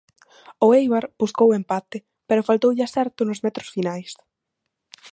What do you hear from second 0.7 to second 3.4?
Éibar buscou o empate, pero faltoulle acerto